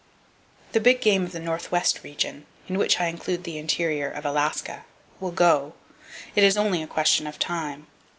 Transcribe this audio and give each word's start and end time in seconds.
The 0.71 0.79
big 0.79 0.99
game 0.99 1.25
of 1.25 1.31
the 1.31 1.39
northwest 1.39 2.01
region, 2.03 2.47
in 2.67 2.79
which 2.79 2.99
I 2.99 3.05
include 3.05 3.43
the 3.43 3.59
interior 3.59 4.09
of 4.09 4.25
Alaska, 4.25 4.83
will 5.19 5.29
go! 5.29 5.73
It 6.35 6.43
is 6.43 6.57
only 6.57 6.81
a 6.81 6.87
question 6.87 7.27
of 7.27 7.37
time. 7.37 7.85